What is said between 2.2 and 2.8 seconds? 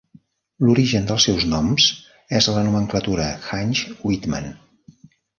és a la